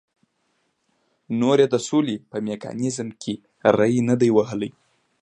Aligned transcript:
نور 1.39 1.57
یې 1.63 1.67
د 1.73 1.75
سولې 1.87 2.15
په 2.29 2.37
میکانیزم 2.47 3.09
کې 3.21 3.33
ری 3.77 3.93
نه 4.09 4.15
دی 4.21 4.29
وهلی. 4.37 4.69